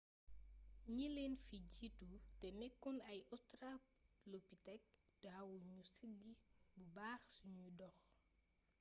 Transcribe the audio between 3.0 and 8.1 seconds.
ay australopithèque daawu ñu siggi bu baax suñuy dox